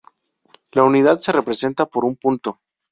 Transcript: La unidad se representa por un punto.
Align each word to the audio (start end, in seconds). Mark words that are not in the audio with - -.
La 0.71 0.81
unidad 0.83 1.19
se 1.19 1.31
representa 1.31 1.85
por 1.85 2.05
un 2.05 2.15
punto. 2.15 2.59